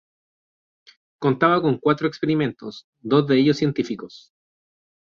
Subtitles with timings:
[1.19, 4.31] Contaba con cuatro experimentos, dos de ellos científicos.